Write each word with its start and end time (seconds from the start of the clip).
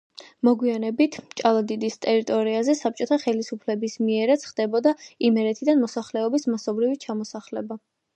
მოგვიანებით 0.47 1.17
ჭალადიდის 1.41 1.97
ტერიტორიაზე 2.05 2.75
საბჭოთა 2.79 3.17
ხელისუფლების 3.25 3.97
მიერაც 4.05 4.47
ხდებოდა 4.53 4.95
იმერეთიდან 5.29 5.83
მოსახლეობის 5.85 6.49
მასობრივი 6.55 6.99
ჩამოსახლება. 7.05 7.79